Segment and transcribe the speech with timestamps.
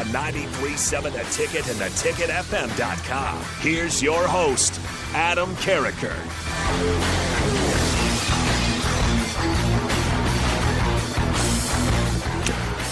[0.00, 3.44] On 93.7 The Ticket and theticketfm.com.
[3.60, 4.80] Here's your host,
[5.12, 6.16] Adam Carriker.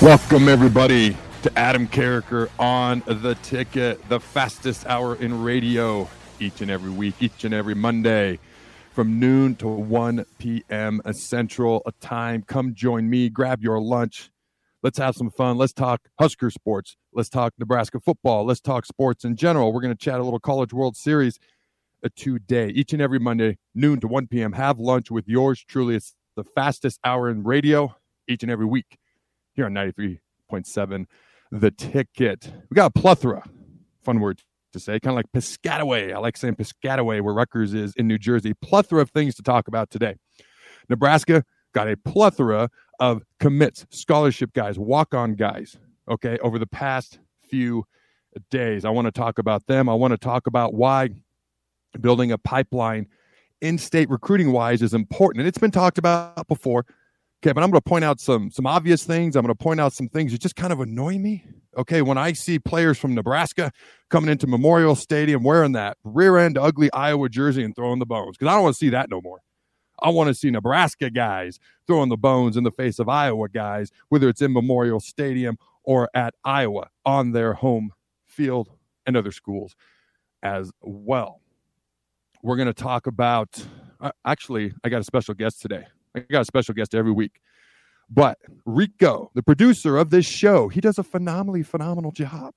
[0.03, 6.07] Welcome, everybody, to Adam Carriker on the ticket, the fastest hour in radio
[6.41, 8.39] each and every week, each and every Monday
[8.91, 11.01] from noon to 1 p.m.
[11.13, 12.43] Central time.
[12.43, 14.31] Come join me, grab your lunch.
[14.83, 15.59] Let's have some fun.
[15.59, 16.97] Let's talk Husker sports.
[17.13, 18.45] Let's talk Nebraska football.
[18.45, 19.73] Let's talk sports in general.
[19.73, 21.39] We're going to chat a little College World Series
[22.05, 24.53] uh, today, each and every Monday, noon to 1 p.m.
[24.53, 25.97] Have lunch with yours truly.
[25.97, 27.97] It's the fastest hour in radio
[28.29, 28.99] each and every week
[29.55, 31.07] here on 93.7
[31.51, 32.53] The Ticket.
[32.71, 33.43] We got a plethora,
[34.05, 34.43] fun word
[34.73, 36.15] to say, kind of like Piscataway.
[36.15, 38.55] I like saying Piscataway, where Rutgers is in New Jersey.
[38.55, 40.15] Plethora of things to talk about today.
[40.89, 41.43] Nebraska
[41.75, 42.69] got a plethora
[42.99, 45.77] of commits, scholarship guys, walk on guys,
[46.09, 47.19] okay, over the past
[47.49, 47.85] few
[48.51, 48.85] days.
[48.85, 49.89] I want to talk about them.
[49.89, 51.11] I want to talk about why
[52.01, 53.07] building a pipeline
[53.61, 55.41] in state recruiting wise is important.
[55.41, 56.85] And it's been talked about before.
[57.43, 59.37] Okay, but I'm going to point out some some obvious things.
[59.37, 61.45] I'm going to point out some things that just kind of annoy me.
[61.77, 63.71] Okay, when I see players from Nebraska
[64.11, 68.37] coming into Memorial Stadium wearing that rear end ugly Iowa jersey and throwing the bones,
[68.37, 69.41] because I don't want to see that no more.
[70.03, 73.91] I want to see Nebraska guys throwing the bones in the face of Iowa guys,
[74.09, 77.93] whether it's in Memorial Stadium or at Iowa on their home
[78.27, 78.71] field
[79.07, 79.75] and other schools
[80.43, 81.41] as well.
[82.43, 83.67] We're going to talk about,
[84.01, 85.87] uh, actually, I got a special guest today.
[86.15, 87.41] I got a special guest every week.
[88.11, 92.55] But Rico, the producer of this show, he does a phenomenally phenomenal job.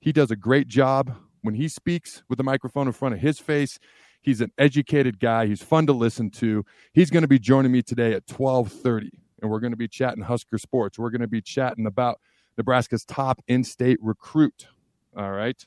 [0.00, 3.38] He does a great job when he speaks with the microphone in front of his
[3.38, 3.78] face.
[4.28, 5.46] He's an educated guy.
[5.46, 6.62] He's fun to listen to.
[6.92, 9.08] He's going to be joining me today at 12:30
[9.40, 10.98] and we're going to be chatting Husker sports.
[10.98, 12.20] We're going to be chatting about
[12.58, 14.66] Nebraska's top in-state recruit.
[15.16, 15.64] All right.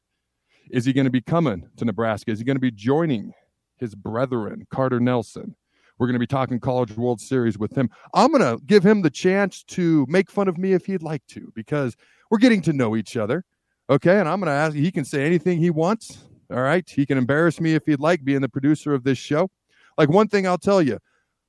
[0.70, 2.30] Is he going to be coming to Nebraska?
[2.30, 3.34] Is he going to be joining
[3.78, 5.56] his brethren, Carter Nelson?
[5.98, 7.90] We're going to be talking College World Series with him.
[8.14, 11.26] I'm going to give him the chance to make fun of me if he'd like
[11.30, 11.96] to, because
[12.30, 13.44] we're getting to know each other.
[13.90, 14.20] Okay.
[14.20, 16.26] And I'm going to ask, he can say anything he wants.
[16.52, 16.88] All right.
[16.90, 19.50] He can embarrass me if he'd like, being the producer of this show.
[19.98, 21.00] Like one thing I'll tell you,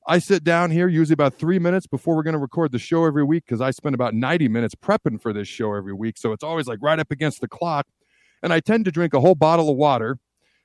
[0.06, 3.04] I sit down here usually about three minutes before we're going to record the show
[3.04, 6.18] every week because I spend about 90 minutes prepping for this show every week.
[6.18, 7.86] So it's always like right up against the clock.
[8.42, 10.18] And I tend to drink a whole bottle of water.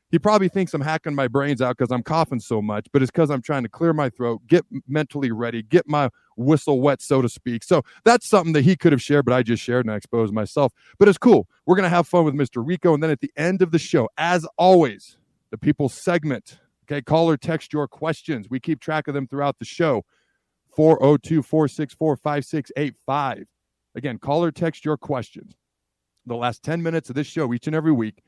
[0.10, 3.12] He probably thinks I'm hacking my brains out because I'm coughing so much, but it's
[3.12, 7.22] because I'm trying to clear my throat, get mentally ready, get my whistle wet, so
[7.22, 7.64] to speak.
[7.64, 10.34] So that's something that he could have shared, but I just shared and I exposed
[10.34, 10.72] myself.
[10.98, 11.50] But it's cool.
[11.66, 12.66] We're going to have fun with Mr.
[12.66, 12.94] Rico.
[12.94, 15.18] And then at the end of the show, as always,
[15.52, 16.60] the people segment.
[16.86, 18.50] Okay, call or text your questions.
[18.50, 20.06] We keep track of them throughout the show.
[20.74, 23.46] 402 464 5685.
[23.96, 25.58] Again, call or text your questions.
[26.26, 28.22] The last 10 minutes of this show each and every week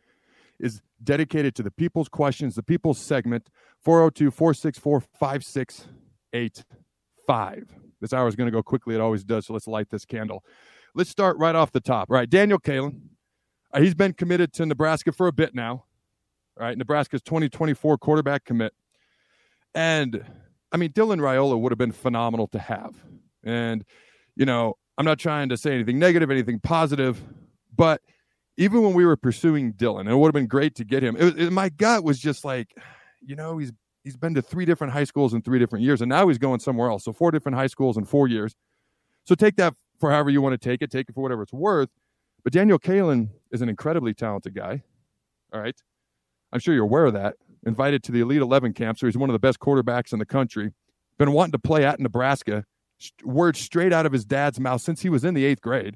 [0.59, 3.49] is dedicated to the people's questions, the people's segment,
[3.83, 7.75] 402 464 5685.
[8.01, 8.95] This hour is going to go quickly.
[8.95, 9.47] It always does.
[9.47, 10.43] So let's light this candle.
[10.95, 12.09] Let's start right off the top.
[12.09, 13.01] All right, Daniel Kaelin.
[13.71, 15.85] Uh, he's been committed to Nebraska for a bit now.
[16.59, 18.73] All right, Nebraska's 2024 quarterback commit.
[19.75, 20.25] And
[20.71, 22.95] I mean, Dylan Raiola would have been phenomenal to have.
[23.43, 23.85] And,
[24.35, 27.21] you know, I'm not trying to say anything negative, anything positive,
[27.75, 28.01] but
[28.59, 31.15] even when we were pursuing Dylan, it would have been great to get him.
[31.17, 32.75] It, it, my gut was just like,
[33.25, 33.71] you know, he's
[34.03, 36.59] he's been to three different high schools in three different years, and now he's going
[36.59, 37.05] somewhere else.
[37.05, 38.55] So four different high schools in four years.
[39.23, 40.91] So take that for however you want to take it.
[40.91, 41.89] Take it for whatever it's worth.
[42.43, 44.83] But Daniel Kaelin is an incredibly talented guy.
[45.53, 45.75] All right.
[46.51, 47.35] I'm sure you're aware of that.
[47.65, 50.25] Invited to the Elite 11 camp, so he's one of the best quarterbacks in the
[50.25, 50.71] country.
[51.17, 52.65] Been wanting to play at Nebraska.
[53.23, 55.95] Words straight out of his dad's mouth since he was in the eighth grade.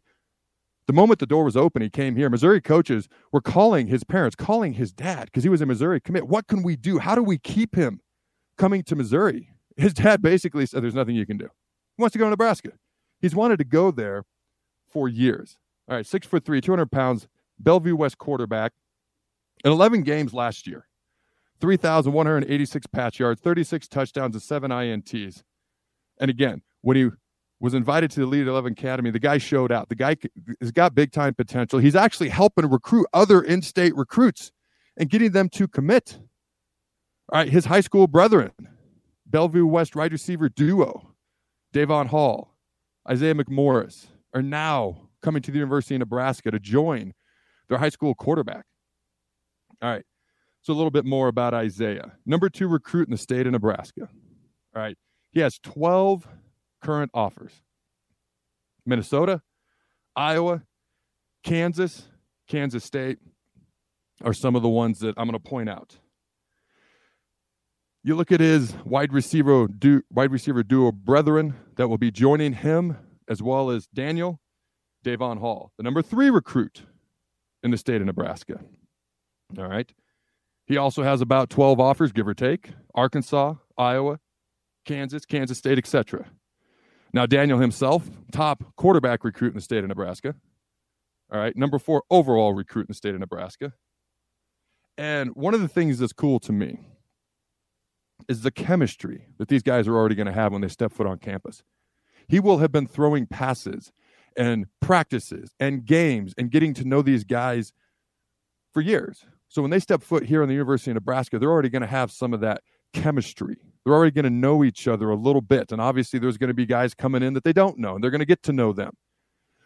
[0.85, 2.29] The moment the door was open, he came here.
[2.29, 6.01] Missouri coaches were calling his parents, calling his dad because he was in Missouri.
[6.01, 6.27] Commit.
[6.27, 6.99] What can we do?
[6.99, 8.01] How do we keep him
[8.57, 9.49] coming to Missouri?
[9.77, 11.49] His dad basically said, "There's nothing you can do."
[11.95, 12.71] He wants to go to Nebraska.
[13.19, 14.25] He's wanted to go there
[14.89, 15.57] for years.
[15.87, 17.27] All right, six foot three, 200 pounds,
[17.57, 18.73] Bellevue West quarterback.
[19.63, 20.87] In 11 games last year,
[21.61, 25.43] 3,186 patch yards, 36 touchdowns, and seven INTs.
[26.19, 27.09] And again, when he
[27.63, 29.87] was invited to the Elite 11 Academy, the guy showed out.
[29.87, 30.17] The guy
[30.59, 31.79] has got big time potential.
[31.79, 34.51] He's actually helping recruit other in state recruits
[34.97, 36.19] and getting them to commit.
[37.31, 38.51] All right, his high school brethren,
[39.25, 41.13] Bellevue West wide receiver duo,
[41.73, 42.53] Dae'vonn Hall,
[43.09, 47.13] Isaiah McMorris, are now coming to the University of Nebraska to join
[47.69, 48.65] their high school quarterback.
[49.81, 50.03] All right.
[50.63, 52.11] So a little bit more about Isaiah.
[52.25, 54.09] Number two recruit in the state of Nebraska.
[54.75, 54.97] All right.
[55.31, 56.27] He has 12
[56.83, 57.61] current offers.
[58.85, 59.41] Minnesota,
[60.15, 60.63] Iowa,
[61.43, 62.07] Kansas,
[62.47, 63.19] Kansas State
[64.23, 65.97] are some of the ones that I'm going to point out.
[68.03, 72.53] You look at his wide receiver du- wide receiver duo brethren that will be joining
[72.53, 72.97] him,
[73.29, 74.41] as well as Daniel
[75.05, 76.83] Dae'vonn Hall, the number three recruit
[77.61, 78.59] in the state of Nebraska.
[79.57, 79.91] All right.
[80.65, 84.19] He also has about 12 offers, give or take Arkansas, Iowa,
[84.85, 86.25] Kansas, Kansas State, etc.
[87.13, 90.35] Now, Daniel himself, top quarterback recruit in the state of Nebraska.
[91.31, 91.55] All right.
[91.55, 93.73] Number four overall recruit in the state of Nebraska.
[94.97, 96.79] And one of the things that's cool to me
[98.27, 101.07] is the chemistry that these guys are already going to have when they step foot
[101.07, 101.63] on campus.
[102.27, 103.91] He will have been throwing passes
[104.37, 107.73] and practices and games and getting to know these guys
[108.73, 109.25] for years.
[109.49, 111.87] So when they step foot here in the University of Nebraska, they're already going to
[111.87, 112.61] have some of that
[112.93, 113.57] chemistry.
[113.83, 115.71] They're already going to know each other a little bit.
[115.71, 118.11] And obviously, there's going to be guys coming in that they don't know, and they're
[118.11, 118.93] going to get to know them.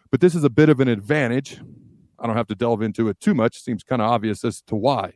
[0.10, 1.60] But this is a bit of an advantage.
[2.20, 3.62] I don't have to delve into it too much.
[3.62, 5.14] Seems kind of obvious as to why.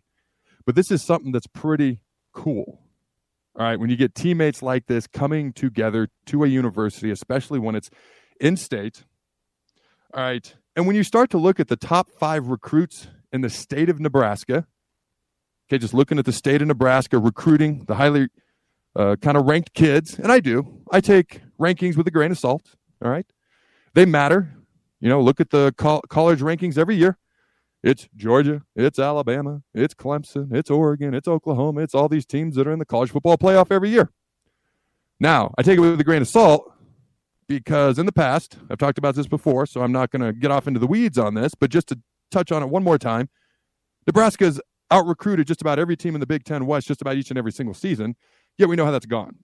[0.65, 2.01] But this is something that's pretty
[2.33, 2.81] cool.
[3.57, 3.79] All right.
[3.79, 7.89] When you get teammates like this coming together to a university, especially when it's
[8.39, 9.03] in state.
[10.13, 10.55] All right.
[10.75, 13.99] And when you start to look at the top five recruits in the state of
[13.99, 14.67] Nebraska,
[15.67, 18.27] okay, just looking at the state of Nebraska recruiting the highly
[18.95, 22.39] uh, kind of ranked kids, and I do, I take rankings with a grain of
[22.39, 22.75] salt.
[23.03, 23.25] All right.
[23.93, 24.53] They matter.
[24.99, 27.17] You know, look at the co- college rankings every year.
[27.83, 32.67] It's Georgia, it's Alabama, it's Clemson, it's Oregon, it's Oklahoma, it's all these teams that
[32.67, 34.11] are in the college football playoff every year.
[35.19, 36.71] Now, I take it with a grain of salt
[37.47, 40.51] because in the past, I've talked about this before, so I'm not going to get
[40.51, 41.99] off into the weeds on this, but just to
[42.29, 43.29] touch on it one more time,
[44.05, 44.61] Nebraska's
[44.91, 47.37] out recruited just about every team in the Big Ten West just about each and
[47.37, 48.15] every single season,
[48.57, 49.37] yet we know how that's gone.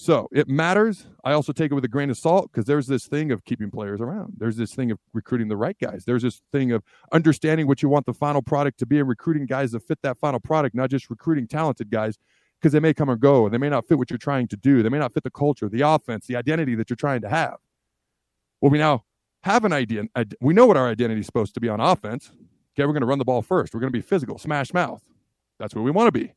[0.00, 1.06] So it matters.
[1.24, 3.68] I also take it with a grain of salt because there's this thing of keeping
[3.68, 4.34] players around.
[4.36, 6.04] There's this thing of recruiting the right guys.
[6.04, 9.44] There's this thing of understanding what you want the final product to be and recruiting
[9.44, 12.16] guys that fit that final product, not just recruiting talented guys
[12.60, 14.56] because they may come or go and they may not fit what you're trying to
[14.56, 14.84] do.
[14.84, 17.56] They may not fit the culture, the offense, the identity that you're trying to have.
[18.60, 19.04] Well, we now
[19.42, 20.04] have an idea.
[20.40, 22.30] We know what our identity is supposed to be on offense.
[22.74, 23.74] Okay, we're going to run the ball first.
[23.74, 25.02] We're going to be physical, smash mouth.
[25.58, 26.34] That's where we want to be.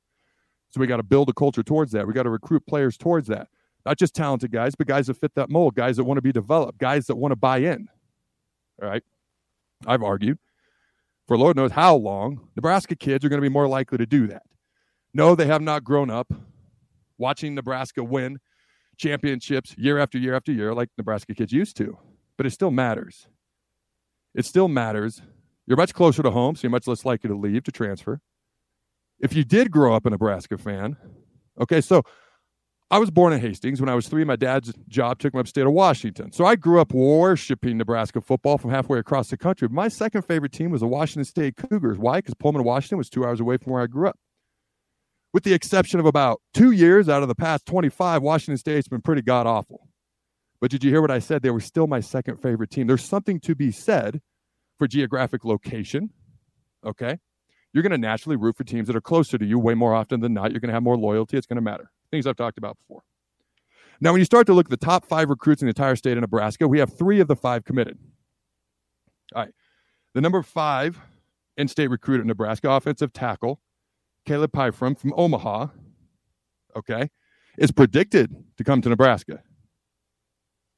[0.71, 2.07] So we got to build a culture towards that.
[2.07, 3.47] We got to recruit players towards that.
[3.85, 6.31] Not just talented guys, but guys that fit that mold, guys that want to be
[6.31, 7.87] developed, guys that want to buy in.
[8.81, 9.03] All right.
[9.85, 10.37] I've argued
[11.27, 14.27] for Lord knows how long, Nebraska kids are going to be more likely to do
[14.27, 14.43] that.
[15.13, 16.31] No, they have not grown up
[17.17, 18.39] watching Nebraska win
[18.97, 21.97] championships year after year after year like Nebraska kids used to,
[22.37, 23.27] but it still matters.
[24.35, 25.21] It still matters.
[25.65, 28.21] You're much closer to home, so you're much less likely to leave to transfer
[29.21, 30.97] if you did grow up a Nebraska fan,
[31.59, 32.03] okay, so
[32.89, 33.79] I was born in Hastings.
[33.79, 36.31] When I was three, my dad's job took me upstate of Washington.
[36.31, 39.69] So I grew up worshiping Nebraska football from halfway across the country.
[39.69, 41.97] My second favorite team was the Washington State Cougars.
[41.97, 42.17] Why?
[42.17, 44.17] Because Pullman, Washington was two hours away from where I grew up.
[45.33, 49.01] With the exception of about two years out of the past 25, Washington State's been
[49.01, 49.87] pretty god awful.
[50.59, 51.41] But did you hear what I said?
[51.41, 52.87] They were still my second favorite team.
[52.87, 54.19] There's something to be said
[54.77, 56.09] for geographic location.
[56.85, 57.19] Okay
[57.73, 60.19] you're going to naturally root for teams that are closer to you way more often
[60.19, 60.51] than not.
[60.51, 61.37] You're going to have more loyalty.
[61.37, 61.91] It's going to matter.
[62.11, 63.03] Things I've talked about before.
[64.01, 66.17] Now, when you start to look at the top five recruits in the entire state
[66.17, 67.99] of Nebraska, we have three of the five committed.
[69.35, 69.53] All right.
[70.13, 70.99] The number five
[71.55, 73.61] in state recruit at Nebraska, offensive tackle,
[74.25, 75.67] Caleb Pyfrom from Omaha,
[76.75, 77.09] okay,
[77.57, 79.43] is predicted to come to Nebraska.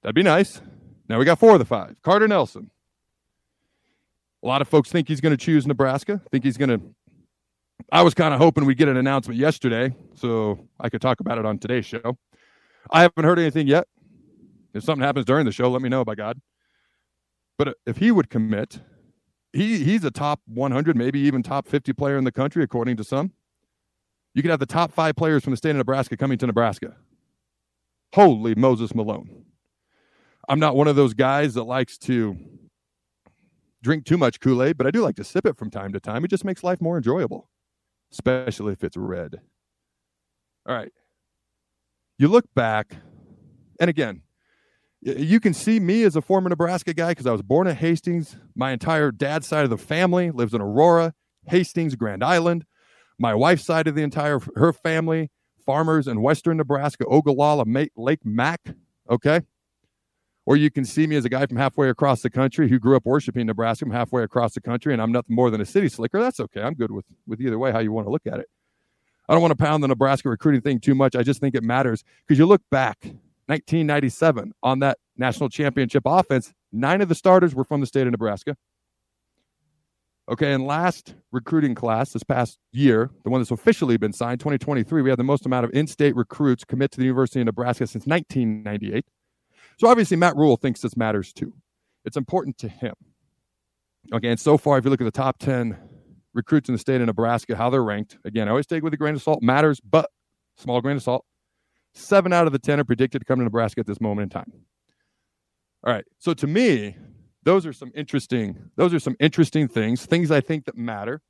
[0.02, 0.62] That'd be nice.
[1.08, 1.96] Now we got four of the five.
[2.04, 2.72] Carter Nelson,
[4.44, 6.22] a lot of folks think he's going to choose Nebraska.
[6.32, 6.82] Think he's going to.
[7.92, 11.38] I was kind of hoping we'd get an announcement yesterday so I could talk about
[11.38, 12.18] it on today's show.
[12.92, 13.88] I haven't heard anything yet.
[14.74, 16.42] If something happens during the show, let me know, by God.
[17.58, 18.80] But if he would commit,
[19.54, 23.04] he he's a top 100, maybe even top 50 player in the country, according to
[23.04, 23.32] some.
[24.34, 26.96] You could have the top five players from the state of Nebraska coming to Nebraska.
[28.14, 29.46] Holy Moses Malone.
[30.50, 32.36] I'm not one of those guys that likes to
[33.84, 36.00] drink too much Kool Aid, but I do like to sip it from time to
[36.00, 36.26] time.
[36.26, 37.50] It just makes life more enjoyable,
[38.12, 39.42] especially if it's red.
[40.68, 40.92] All right.
[42.18, 42.96] You look back,
[43.80, 44.22] and again,
[45.02, 48.38] you can see me as a former Nebraska guy because I was born at Hastings.
[48.56, 51.14] My entire dad's side of the family lives in Aurora,
[51.48, 52.66] Hastings, Grand Island.
[53.20, 55.30] My wife's side of the entire her family,
[55.66, 57.66] farmers in western Nebraska, Ogallala,
[57.98, 58.76] Lake Mac.
[59.10, 59.42] Okay.
[60.46, 62.98] Or you can see me as a guy from halfway across the country who grew
[62.98, 65.88] up worshiping Nebraska from halfway across the country, and I'm nothing more than a city
[65.88, 66.20] slicker.
[66.20, 66.62] That's okay.
[66.62, 68.48] I'm good with, with either way, how you want to look at it.
[69.30, 71.16] I don't want to pound the Nebraska recruiting thing too much.
[71.16, 72.98] I just think it matters because you look back
[73.48, 78.12] 1997 on that national championship offense, nine of the starters were from the state of
[78.12, 78.58] Nebraska.
[80.30, 85.02] Okay, and last recruiting class this past year, the one that's officially been signed, 2023,
[85.02, 87.88] we had the most amount of in state recruits commit to the University of Nebraska
[87.88, 89.06] since 1998.
[89.78, 91.54] So obviously, Matt Rhule thinks this matters too.
[92.06, 92.94] It's important to him.
[94.14, 95.78] Okay, and so far, if you look at the top 10
[96.34, 98.98] recruits in the state of Nebraska, how they're ranked, again, I always take with a
[98.98, 100.10] grain of salt, matters, but
[100.58, 101.26] small grain of salt.
[101.94, 104.30] Seven out of the 10 are predicted to come to Nebraska at this moment in
[104.30, 104.52] time.
[105.86, 106.06] All right.
[106.18, 106.98] So to me,
[107.44, 111.22] those are some interesting, those are some interesting things, things I think that matter.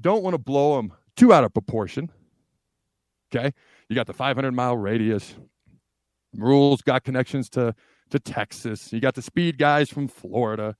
[0.00, 2.10] Don't want to blow them too out of proportion.
[3.34, 3.52] Okay.
[3.88, 5.34] You got the 500 mile radius.
[6.36, 7.74] Rhule's got connections to,
[8.10, 8.92] to Texas.
[8.92, 10.76] You got the speed guys from Florida.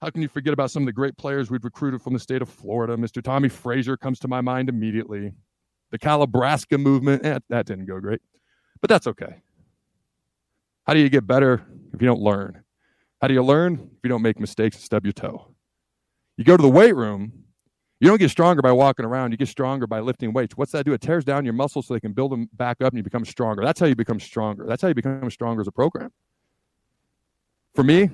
[0.00, 2.42] How can you forget about some of the great players we've recruited from the state
[2.42, 2.96] of Florida?
[2.96, 3.22] Mr.
[3.22, 5.32] Tommie Frazier comes to my mind immediately.
[5.90, 8.20] The Calibraska movement, eh, that didn't go great,
[8.80, 9.36] but that's okay.
[10.86, 11.64] How do you get better
[11.94, 12.62] if you don't learn?
[13.22, 15.54] How do you learn if you don't make mistakes and stub your toe?
[16.36, 17.43] You go to the weight room,
[18.00, 19.30] you don't get stronger by walking around.
[19.30, 20.56] You get stronger by lifting weights.
[20.56, 20.92] What's that do?
[20.92, 23.24] It tears down your muscles so they can build them back up and you become
[23.24, 23.64] stronger.
[23.64, 24.66] That's how you become stronger.
[24.66, 26.10] That's how you become stronger as a program.
[27.74, 28.10] For me,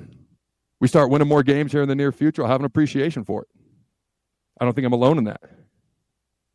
[0.81, 2.43] we start winning more games here in the near future.
[2.43, 3.49] I'll have an appreciation for it.
[4.61, 5.41] I don't think I'm alone in that.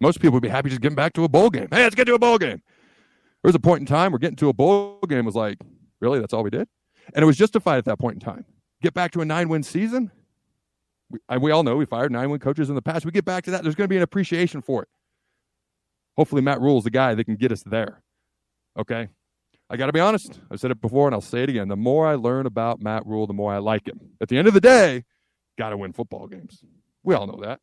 [0.02, 1.68] Most people would be happy just getting back to a bowl game.
[1.72, 2.62] Hey, let's get to a bowl game.
[2.62, 5.58] There was a point in time where getting to a bowl game was like,
[6.00, 6.20] really?
[6.20, 6.68] That's all we did?
[7.14, 8.46] And it was justified at that point in time.
[8.82, 10.12] Get back to a nine win season?
[11.30, 13.06] We, we all know we fired nine win coaches in the past.
[13.06, 13.64] We get back to that.
[13.64, 14.90] There's going to be an appreciation for it.
[16.18, 18.02] Hopefully, Matt Rhule is the guy that can get us there.
[18.78, 19.10] Okay.
[19.70, 20.40] I got to be honest.
[20.52, 21.68] I've said it before and I'll say it again.
[21.70, 24.00] The more I learn about Matt Rhule, the more I like him.
[24.22, 25.06] At the end of the day,
[25.58, 26.64] got to win football games.
[27.04, 27.60] We all know that.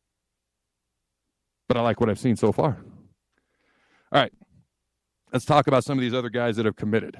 [1.67, 2.77] But I like what I've seen so far.
[4.11, 4.33] All right.
[5.31, 7.17] Let's talk about some of these other guys that have committed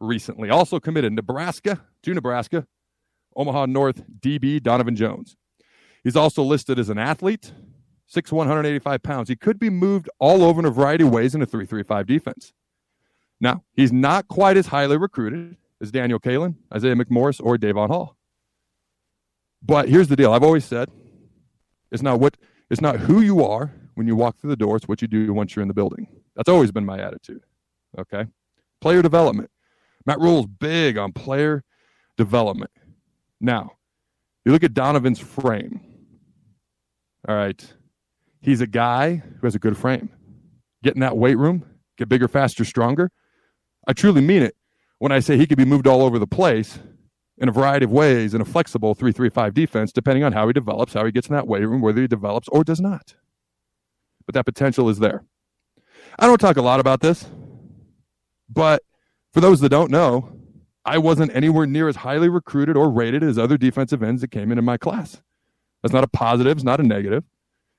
[0.00, 0.50] recently.
[0.50, 2.66] Also committed Nebraska to Nebraska,
[3.36, 5.36] Omaha North DB Donovan Jones.
[6.04, 7.52] He's also listed as an athlete,
[8.14, 9.28] 6'1, 185 pounds.
[9.28, 12.52] He could be moved all over in a variety of ways in a 3-3-5 defense.
[13.40, 18.16] Now, he's not quite as highly recruited as Daniel Kaelin, Isaiah McMorris, or Dae'vonn Hall.
[19.62, 20.32] But here's the deal.
[20.32, 20.90] I've always said
[21.90, 22.36] it's not what
[22.70, 25.32] it's not who you are when you walk through the door, it's what you do
[25.32, 26.08] once you're in the building.
[26.36, 27.44] That's always been my attitude.
[27.98, 28.26] Okay.
[28.80, 29.50] Player development.
[30.04, 31.64] Matt Rhule's big on player
[32.16, 32.72] development.
[33.40, 33.72] Now,
[34.44, 35.80] you look at Donovan's frame.
[37.26, 37.74] All right.
[38.40, 40.10] He's a guy who has a good frame.
[40.82, 41.64] Get in that weight room,
[41.96, 43.10] get bigger, faster, stronger.
[43.86, 44.54] I truly mean it
[44.98, 46.78] when I say he could be moved all over the place
[47.38, 50.92] in a variety of ways in a flexible 3-3-5 defense, depending on how he develops,
[50.92, 53.14] how he gets in that weight room, whether he develops or does not.
[54.26, 55.24] But that potential is there.
[56.18, 57.26] I don't talk a lot about this,
[58.48, 58.82] but
[59.32, 60.38] for those that don't know,
[60.84, 64.52] I wasn't anywhere near as highly recruited or rated as other defensive ends that came
[64.52, 65.22] into my class.
[65.84, 67.24] That's not a positive, it's not a negative.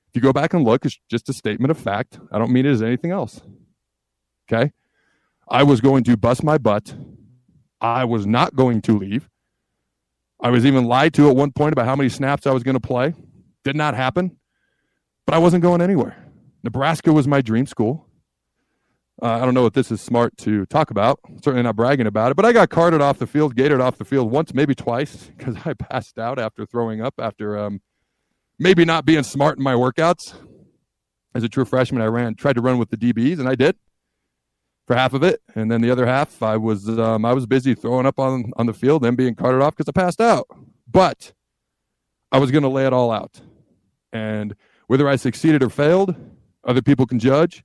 [0.09, 2.19] If you go back and look, it's just a statement of fact.
[2.31, 3.41] I don't mean it as anything else.
[4.47, 4.71] Okay?
[5.49, 6.93] I was going to bust my butt.
[7.81, 9.27] I was not going to leave.
[10.39, 12.75] I was even lied to at one point about how many snaps I was going
[12.75, 13.15] to play.
[13.63, 14.37] Did not happen.
[15.25, 16.15] But I wasn't going anywhere.
[16.63, 18.07] Nebraska was my dream school.
[19.19, 21.19] Uh, I don't know if this is smart to talk about.
[21.37, 24.05] Certainly not bragging about it, but I got carted off the field, gated off the
[24.05, 27.81] field once, maybe twice, because I passed out after throwing up, after um,
[28.59, 30.33] maybe not being smart in my workouts.
[31.33, 33.75] As a true freshman, I ran, tried to run with the DBs, and I did
[34.87, 37.73] for half of it, and then the other half, I was um, I was busy
[37.73, 40.47] throwing up on on the field, and being carted off because I passed out.
[40.89, 41.33] But
[42.31, 43.41] I was going to lay it all out,
[44.13, 44.55] and
[44.87, 46.15] whether I succeeded or failed,
[46.63, 47.63] other people can judge.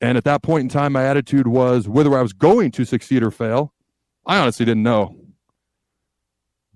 [0.00, 3.22] And at that point in time, my attitude was whether I was going to succeed
[3.22, 3.72] or fail,
[4.26, 5.16] I honestly didn't know.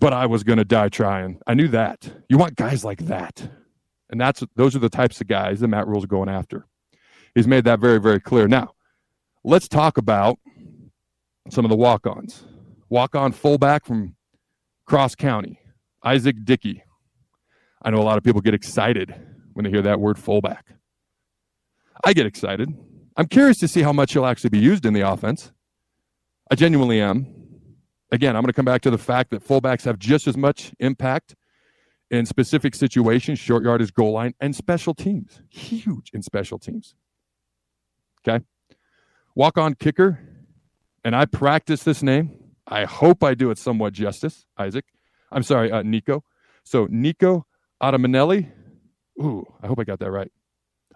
[0.00, 1.40] But I was going to die trying.
[1.46, 2.10] I knew that.
[2.28, 3.48] You want guys like that.
[4.08, 6.66] And that's those are the types of guys that Matt Rhule's going after.
[7.34, 8.48] He's made that very, very clear.
[8.48, 8.74] Now,
[9.44, 10.38] let's talk about
[11.50, 12.44] some of the walk-ons.
[12.88, 14.16] Walk-on fullback from
[14.84, 15.60] Cross County,
[16.04, 16.82] Izaac Dickey.
[17.82, 19.14] I know a lot of people get excited
[19.52, 20.66] when they hear that word fullback.
[22.02, 22.68] I get excited.
[23.16, 25.52] I'm curious to see how much he'll actually be used in the offense.
[26.50, 27.39] I genuinely am.
[28.12, 30.72] Again, I'm going to come back to the fact that fullbacks have just as much
[30.80, 31.36] impact
[32.10, 35.42] in specific situations, short yardage, goal line, and special teams.
[35.48, 36.94] Huge in special teams.
[38.26, 38.44] Okay.
[39.34, 40.18] Walk on kicker.
[41.04, 42.36] And I practice this name.
[42.66, 44.84] I hope I do it somewhat justice, Isaac.
[45.32, 46.24] I'm sorry, uh, Nico.
[46.64, 47.46] So Nico
[47.82, 48.50] Ottomanelli.
[49.20, 50.30] Ooh, I hope I got that right.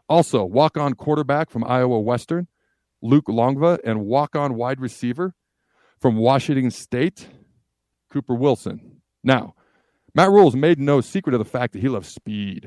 [0.08, 2.48] Also, walk on quarterback from Iowa Western,
[3.00, 5.34] Luke Longvall, and walk on wide receiver
[6.00, 7.28] from Washington State,
[8.10, 9.00] Cooper Wilson.
[9.22, 9.54] Now,
[10.14, 12.64] Matt Rhule's made no secret of the fact that he loves speed.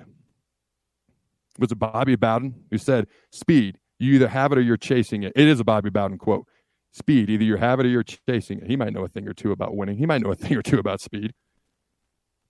[1.57, 5.24] It was it Bobby Bowden who said, Speed, you either have it or you're chasing
[5.24, 5.34] it.
[5.36, 6.46] It is a Bobby Bowden quote.
[6.91, 8.67] Speed, either you have it or you're chasing it.
[8.67, 9.98] He might know a thing or two about winning.
[9.98, 11.34] He might know a thing or two about speed.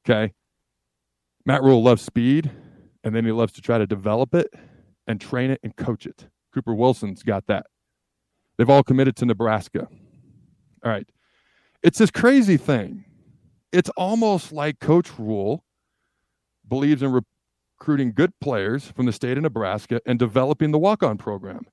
[0.05, 0.33] Okay.
[1.45, 2.51] Matt Rhule loves speed,
[3.03, 4.47] and then he loves to try to develop it
[5.05, 6.27] and train it and coach it.
[6.53, 7.65] Cooper Wilson's got that.
[8.57, 9.87] They've all committed to Nebraska.
[10.87, 11.07] All right.
[11.83, 13.03] It's this crazy thing.
[13.73, 15.65] It's almost like Coach Rhule
[16.65, 17.11] believes in
[17.77, 21.65] recruiting good players from the state of Nebraska and developing the walk on program.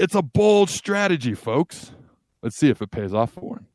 [0.00, 1.92] It's a bold strategy, folks.
[2.42, 3.66] Let's see if it pays off for him.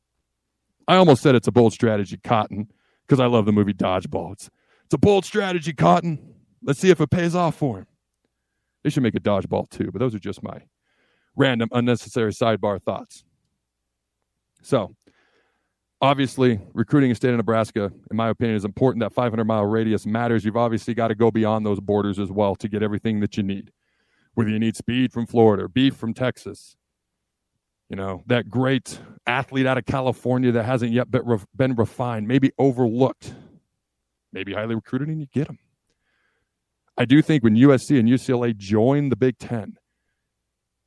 [0.90, 2.68] I almost said it's a bold strategy, Cotton,
[3.08, 4.34] because I love the movie Dodgeball.
[4.34, 4.50] It's,
[4.84, 6.36] it's a bold strategy, Cotton.
[6.62, 7.88] Let's see if it pays off for him.
[8.84, 10.64] They should make a dodgeball too, but those are just my
[11.38, 13.24] random, unnecessary sidebar thoughts.
[14.62, 14.96] So,
[16.02, 19.02] obviously, recruiting a state of Nebraska, in my opinion, is important.
[19.02, 20.46] That 500 mile radius matters.
[20.46, 23.44] You've obviously got to go beyond those borders as well to get everything that you
[23.44, 23.72] need.
[24.34, 26.78] Whether you need speed from Florida or beef from Texas,
[27.90, 32.52] you know, that great athlete out of California that hasn't yet been, been refined, maybe
[32.58, 33.34] overlooked,
[34.32, 35.60] maybe highly recruited, and you get them.
[36.98, 39.78] I do think when USC and UCLA join the Big Ten,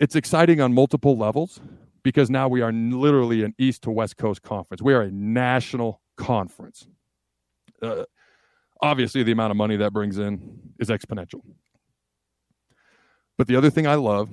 [0.00, 1.60] it's exciting on multiple levels
[2.04, 4.82] because now we are literally an East to West Coast conference.
[4.82, 6.86] We are a national conference.
[7.82, 8.04] Uh,
[8.80, 11.40] obviously, the amount of money that brings in is exponential.
[13.36, 14.30] But the other thing I love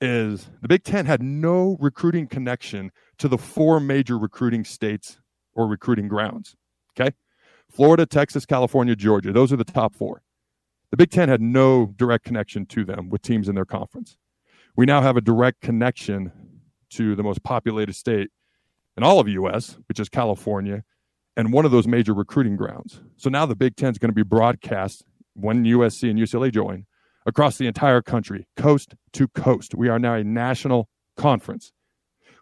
[0.00, 5.20] is the Big Ten had no recruiting connection to the four major recruiting states
[5.54, 6.56] or recruiting grounds.
[6.98, 7.14] Okay.
[7.70, 9.32] Florida, Texas, California, Georgia.
[9.32, 10.22] Those are the top four.
[10.90, 14.16] The Big Ten had no direct connection to them with teams in their conference.
[14.74, 16.32] We now have a direct connection
[16.90, 18.30] to the most populated state
[18.96, 20.82] in all of the U.S., which is California,
[21.36, 23.00] and one of those major recruiting grounds.
[23.16, 26.86] So now the Big Ten is going to be broadcast when USC and UCLA join
[27.26, 29.74] across the entire country, coast to coast.
[29.74, 31.72] We are now a national conference.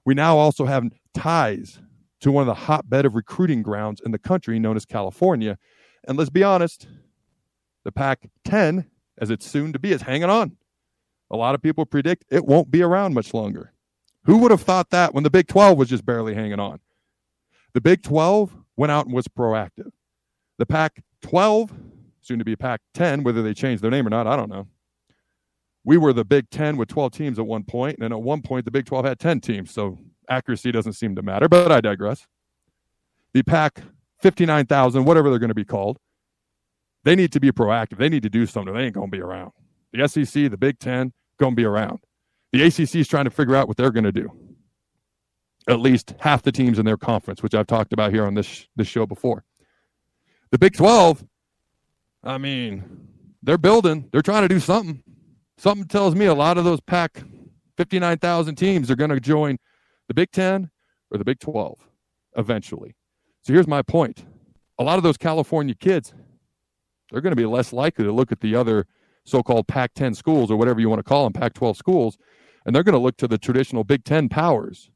[0.05, 0.85] We now also have
[1.15, 1.81] ties
[2.21, 5.59] to one of the hotbed of recruiting grounds in the country known as California.
[6.07, 6.89] And let's be honest,
[7.85, 8.87] the Pac 10,
[9.19, 10.57] as it's soon to be, is hanging on.
[11.31, 13.73] A lot of people predict it won't be around much longer.
[14.29, 16.81] Who would have thought that when the Big 12 was just barely hanging on?
[17.73, 19.91] The Big 12 went out and was proactive.
[20.59, 21.73] The Pac 12,
[22.21, 24.69] soon to be Pac 10, whether they change their name or not, I don't know.
[25.83, 28.67] We were the Big 10 with 12 teams at one point, and at one point,
[28.67, 32.27] the Big 12 had 10 teams, so accuracy doesn't seem to matter, but I digress.
[33.33, 33.81] The Pac
[34.21, 35.97] 59,000, whatever they're going to be called,
[37.03, 37.97] they need to be proactive.
[37.97, 38.75] They need to do something.
[38.75, 39.53] They ain't going to be around.
[39.95, 42.01] The SEC, the Big Ten, going to be around.
[42.53, 44.31] The ACC is trying to figure out what they're going to do.
[45.69, 48.67] At least half the teams in their conference, which I've talked about here on this
[48.77, 49.45] this show before.
[50.51, 51.25] The Big 12,
[52.25, 53.09] I mean,
[53.43, 54.09] they're building.
[54.11, 55.03] They're trying to do something.
[55.59, 57.23] Something tells me a lot of those Pac
[57.77, 59.59] 59,000 teams are going to join
[60.09, 60.71] the Big 10
[61.11, 61.79] or the Big 12
[62.37, 62.97] eventually.
[63.43, 64.25] So here's my point.
[64.79, 66.15] A lot of those California kids,
[67.11, 68.87] they're going to be less likely to look at the other
[69.29, 72.19] so-called Pac-10 schools or whatever you want to call them, Pac-12 schools,
[72.64, 74.91] and they're going to look to the traditional Big Ten powers.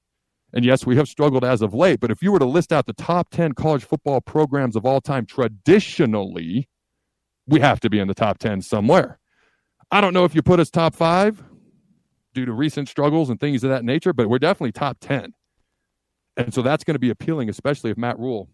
[0.53, 2.87] And yes, we have struggled as of late, but if you were to list out
[2.87, 6.69] the top 10 college football programs of all time traditionally,
[7.47, 9.19] we have to be in the top 10 somewhere.
[9.91, 11.43] I don't know if you put us top five
[12.35, 15.33] due to recent struggles and things of that nature, but we're definitely top 10.
[16.37, 18.49] And so that's going to be appealing, especially if Matt Rhule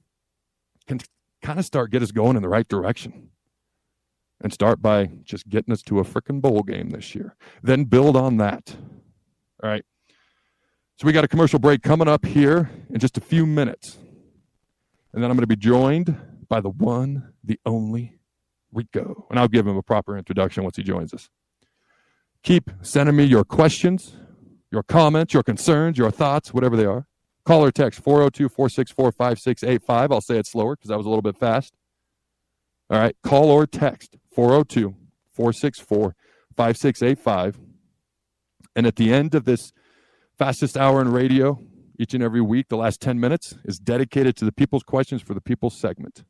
[0.86, 1.00] can
[1.42, 3.30] kind of start get us going in the right direction
[4.40, 7.36] and start by just getting us to a freaking bowl game this year.
[7.62, 8.76] Then build on that.
[9.62, 9.84] All right.
[10.96, 13.98] So we got a commercial break coming up here in just a few minutes.
[15.12, 16.16] And then I'm going to be joined
[16.48, 18.18] by the one, the only
[18.72, 19.26] Rico.
[19.30, 21.30] And I'll give him a proper introduction once he joins us.
[22.42, 24.16] Keep sending me your questions,
[24.70, 27.06] your comments, your concerns, your thoughts, whatever they are.
[27.44, 30.12] Call or text 402 464 5685.
[30.12, 31.77] I'll say it slower because I was a little bit fast.
[32.90, 33.16] All right.
[33.22, 34.94] Call or text 402
[35.32, 36.14] 464
[36.56, 37.58] 5685.
[38.74, 39.72] And at the end of this
[40.36, 41.60] fastest hour in radio,
[41.98, 45.34] each and every week, the last 10 minutes is dedicated to the people's questions for
[45.34, 46.24] the people's segment.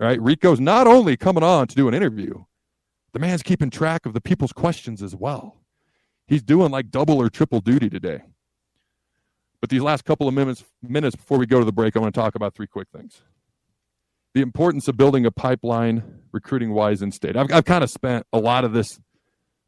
[0.00, 0.20] All right.
[0.20, 2.44] Rico's not only coming on to do an interview,
[3.12, 5.56] the man's keeping track of the people's questions as well.
[6.26, 8.22] He's doing like double or triple duty today.
[9.60, 12.14] But these last couple of minutes, minutes before we go to the break, I want
[12.14, 13.22] to talk about three quick things.
[14.34, 17.36] The importance of building a pipeline recruiting wise in state.
[17.36, 19.00] I've, I've kind of spent a lot of this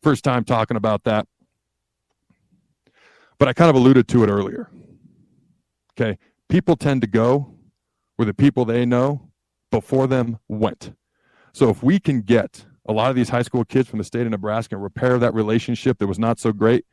[0.02, 1.26] first time talking about that,
[3.38, 4.70] but I kind of alluded to it earlier.
[5.92, 6.18] Okay.
[6.48, 7.54] People tend to go
[8.16, 9.30] where the people they know
[9.70, 10.92] before them went.
[11.52, 14.22] So if we can get a lot of these high school kids from the state
[14.22, 16.84] of Nebraska and repair that relationship that was not so great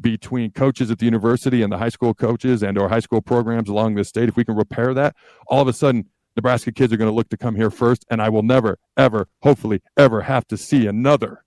[0.00, 3.68] between coaches at the university and the high school coaches and our high school programs
[3.68, 5.14] along the state, if we can repair that,
[5.46, 8.22] all of a sudden Nebraska kids are going to look to come here first, and
[8.22, 11.44] I will never, ever, hopefully, ever have to see another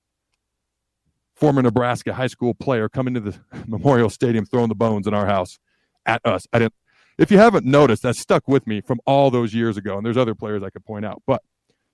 [1.35, 3.35] former Nebraska high school player come into the
[3.67, 5.59] Memorial Stadium throwing the bones in our house
[6.05, 6.47] at us.
[6.53, 6.75] I didn't.
[7.17, 10.17] If you haven't noticed, that stuck with me from all those years ago, and there's
[10.17, 11.21] other players I could point out.
[11.25, 11.41] But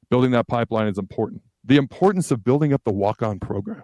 [0.10, 1.44] building that pipeline is important.
[1.64, 3.84] The importance of building up the walk-on program.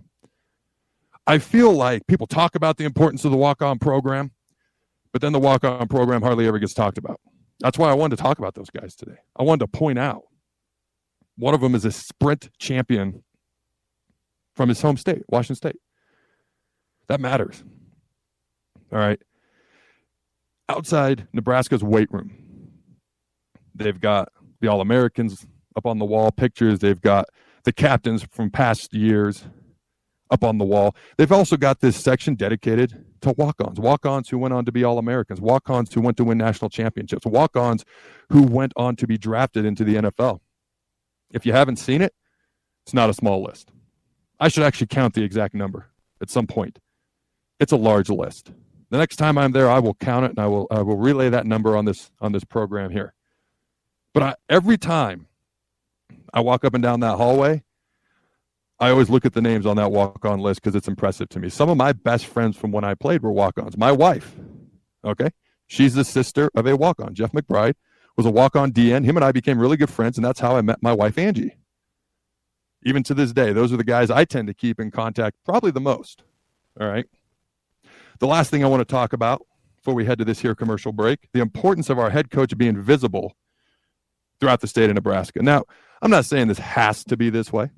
[1.28, 4.32] I feel like people talk about the importance of the walk-on program,
[5.12, 7.20] but then the walk-on program hardly ever gets talked about.
[7.60, 9.18] That's why I wanted to talk about those guys today.
[9.36, 10.24] I wanted to point out
[11.38, 13.24] one of them is a sprint champion
[14.56, 15.80] from his home state, Washington State.
[17.08, 17.64] That matters.
[18.92, 19.22] All right.
[20.70, 22.32] Outside Nebraska's weight room,
[23.74, 26.80] they've got the All Americans up on the wall, pictures.
[26.80, 27.28] They've got
[27.64, 29.46] the captains from past years
[30.30, 30.96] up on the wall.
[31.18, 34.72] They've also got this section dedicated to walk ons, walk ons who went on to
[34.72, 37.84] be All Americans, walk ons who went to win national championships, walk ons
[38.30, 40.40] who went on to be drafted into the NFL.
[41.32, 42.14] If you haven't seen it,
[42.86, 43.72] it's not a small list.
[44.40, 45.88] I should actually count the exact number
[46.22, 46.80] at some point.
[47.60, 48.52] It's a large list.
[48.90, 51.30] The next time I'm there, I will count it and I will I will relay
[51.30, 53.14] that number on this on this program here.
[54.14, 55.28] But I, every time
[56.34, 57.64] I walk up and down that hallway,
[58.80, 61.40] I always look at the names on that walk on list because it's impressive to
[61.40, 61.50] me.
[61.50, 63.76] Some of my best friends from when I played were walk ons.
[63.76, 64.36] My wife,
[65.04, 65.32] okay,
[65.66, 67.16] she's the sister of a walk on.
[67.16, 67.74] Jeff McBride
[68.16, 69.04] was a walk on DN.
[69.04, 71.58] Him and I became really good friends, and that's how I met my wife, Angie.
[72.84, 75.72] Even to this day, those are the guys I tend to keep in contact probably
[75.72, 76.24] the most.
[76.80, 77.06] All right.
[78.20, 79.46] The last thing I want to talk about
[79.78, 82.82] before we head to this here commercial break the importance of our head coach being
[82.82, 83.36] visible
[84.40, 85.42] throughout the state of Nebraska.
[85.42, 85.64] Now,
[86.02, 87.72] I'm not saying this has to be this way.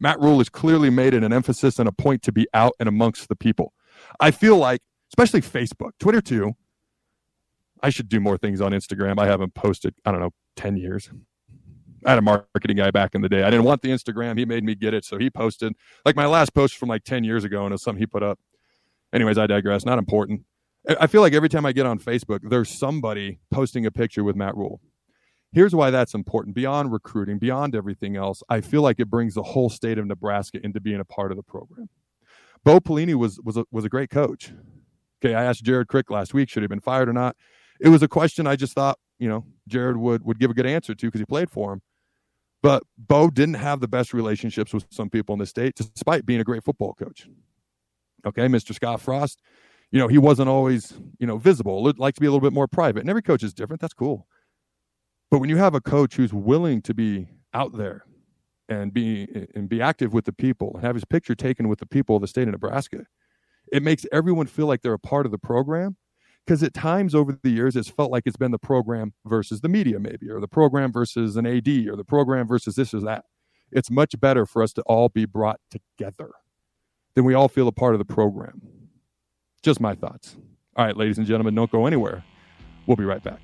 [0.00, 2.88] Matt Rhule has clearly made it an emphasis and a point to be out and
[2.88, 3.72] amongst the people.
[4.20, 4.80] I feel like,
[5.10, 6.52] especially Facebook, Twitter too.
[7.82, 9.18] I should do more things on Instagram.
[9.18, 11.10] I haven't posted, I don't know, 10 years.
[12.06, 13.42] I had a marketing guy back in the day.
[13.42, 14.38] I didn't want the Instagram.
[14.38, 15.04] He made me get it.
[15.04, 17.82] So he posted, like my last post from like 10 years ago, and it was
[17.82, 18.38] something he put up.
[19.12, 19.84] Anyways, I digress.
[19.84, 20.42] Not important.
[21.00, 24.36] I feel like every time I get on Facebook, there's somebody posting a picture with
[24.36, 24.80] Matt Rhule.
[25.54, 28.42] Here's why that's important beyond recruiting, beyond everything else.
[28.48, 31.36] I feel like it brings the whole state of Nebraska into being a part of
[31.36, 31.88] the program.
[32.64, 34.52] Bo Pelini was was a, was a great coach.
[35.24, 37.36] Okay, I asked Jared Crick last week, should he have been fired or not?
[37.80, 40.66] It was a question I just thought, you know, Jared would would give a good
[40.66, 41.82] answer to because he played for him.
[42.60, 46.40] But Bo didn't have the best relationships with some people in the state, despite being
[46.40, 47.28] a great football coach.
[48.26, 48.74] Okay, Mr.
[48.74, 49.40] Scott Frost,
[49.92, 51.92] you know, he wasn't always, you know, visible.
[51.96, 53.00] Like to be a little bit more private.
[53.00, 53.82] And every coach is different.
[53.82, 54.26] That's cool.
[55.34, 58.04] But when you have a coach who's willing to be out there
[58.68, 61.86] and be and be active with the people and have his picture taken with the
[61.86, 63.06] people of the state of Nebraska,
[63.72, 65.96] it makes everyone feel like they're a part of the program.
[66.46, 69.68] Because at times over the years, it's felt like it's been the program versus the
[69.68, 73.24] media, maybe, or the program versus an AD, or the program versus this or that.
[73.72, 76.30] It's much better for us to all be brought together.
[77.16, 78.62] Then we all feel a part of the program.
[79.64, 80.36] Just my thoughts.
[80.76, 82.22] All right, ladies and gentlemen, don't go anywhere.
[82.86, 83.40] We'll be right back.